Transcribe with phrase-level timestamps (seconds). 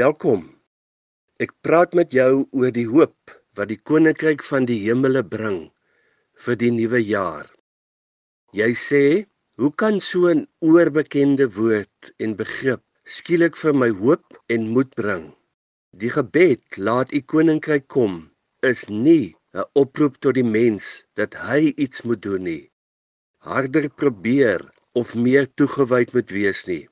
[0.00, 0.44] Welkom.
[1.44, 5.58] Ek praat met jou oor die hoop wat die koninkryk van die hemele bring
[6.44, 7.48] vir die nuwe jaar.
[8.56, 9.02] Jy sê,
[9.60, 12.84] hoe kan so 'n oorbekende woord en begrip
[13.16, 15.26] skielik vir my hoop en moed bring?
[16.02, 18.14] Die gebed laat u koninkryk kom
[18.72, 22.64] is nie 'n oproep tot die mens dat hy iets moet doen nie.
[23.50, 24.64] Harder probeer
[24.94, 26.84] of meer toegewyd moet wees nie.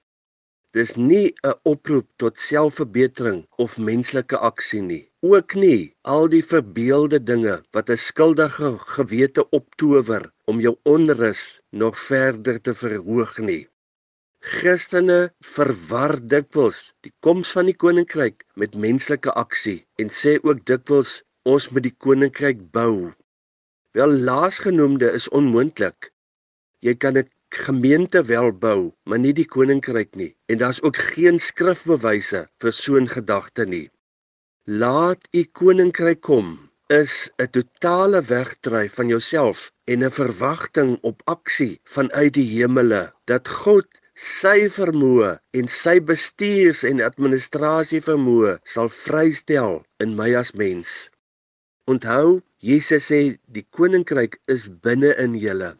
[0.77, 5.05] Dis nie 'n oproep tot selfverbetering of menslike aksie nie.
[5.25, 11.95] Ook nie al die verbeelde dinge wat 'n skuldige gewete optower om jou onrus nog
[11.98, 13.65] verder te verhoog nie.
[14.41, 21.23] Christene verwar dikwels die koms van die koninkryk met menslike aksie en sê ook dikwels
[21.45, 23.14] ons moet die koninkryk bou.
[23.97, 26.12] Wel laasgenoemde is onmoontlik.
[26.84, 30.34] Jy kan 'n gemeente wel bou, maar nie die koninkryk nie.
[30.47, 33.91] En daar's ook geen skrifbewyse vir so 'n gedagte nie.
[34.65, 41.81] Laat u koninkryk kom is 'n totale wegdryf van jouself en 'n verwagting op aksie
[41.84, 49.84] vanuit die hemele dat God sy vermoë en sy bestuurs en administrasie vermoë sal vrystel
[50.03, 51.11] in my as mens.
[51.84, 55.77] Onthou, Jesus sê die koninkryk is binne in julle.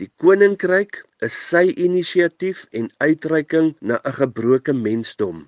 [0.00, 5.42] Die koninkryk is sy inisiatief en uitreiking na 'n gebroke mensdom.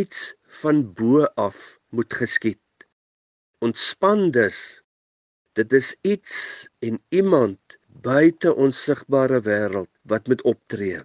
[0.00, 0.20] Iets
[0.60, 1.58] van bo af
[1.90, 2.62] moet geskied.
[3.66, 4.60] Ontspan dus.
[5.58, 7.58] Dit is iets en iemand
[8.06, 11.02] buite ons sigbare wêreld wat moet optree.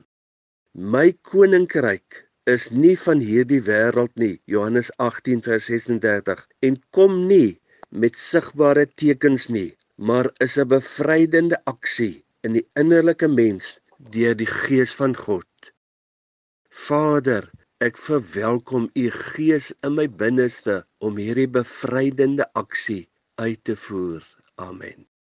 [0.94, 4.42] My koninkryk is nie van hierdie wêreld nie.
[4.46, 7.58] Johannes 18 vers 36 en kom nie
[7.90, 13.78] met sigbare tekens nie, maar is 'n bevrydende aksie in die innerlike mens
[14.14, 15.48] deur die gees van God.
[16.72, 17.50] Vader,
[17.84, 23.06] ek verwelkom u gees in my binneste om hierdie bevrydende aksie
[23.42, 24.26] uit te voer.
[24.56, 25.12] Amen.